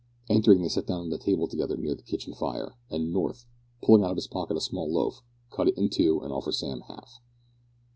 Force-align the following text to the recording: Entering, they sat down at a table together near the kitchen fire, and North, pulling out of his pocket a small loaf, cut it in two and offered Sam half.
Entering, 0.31 0.63
they 0.63 0.67
sat 0.67 0.87
down 0.87 1.13
at 1.13 1.21
a 1.21 1.23
table 1.23 1.47
together 1.47 1.77
near 1.77 1.93
the 1.93 2.01
kitchen 2.01 2.33
fire, 2.33 2.73
and 2.89 3.13
North, 3.13 3.45
pulling 3.83 4.03
out 4.03 4.09
of 4.09 4.17
his 4.17 4.25
pocket 4.25 4.57
a 4.57 4.59
small 4.59 4.91
loaf, 4.91 5.21
cut 5.51 5.67
it 5.67 5.77
in 5.77 5.89
two 5.89 6.21
and 6.21 6.33
offered 6.33 6.53
Sam 6.55 6.81
half. 6.87 7.19